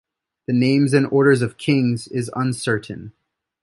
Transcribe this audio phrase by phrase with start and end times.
[0.47, 3.13] The names and order of kings is uncertain.